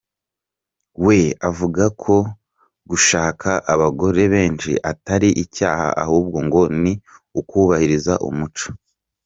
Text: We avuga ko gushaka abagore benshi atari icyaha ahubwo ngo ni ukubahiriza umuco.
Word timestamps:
We 1.05 1.17
avuga 1.49 1.83
ko 2.03 2.15
gushaka 2.89 3.49
abagore 3.73 4.21
benshi 4.33 4.71
atari 4.91 5.29
icyaha 5.43 5.87
ahubwo 6.03 6.37
ngo 6.45 6.61
ni 6.81 6.93
ukubahiriza 7.39 8.13
umuco. 8.29 8.67